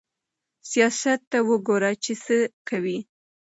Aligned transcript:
سياست 0.69 1.19
ته 1.31 1.37
وګوره 1.47 1.91
چې 2.03 2.13
څه 2.23 2.35
کوي. 2.69 2.97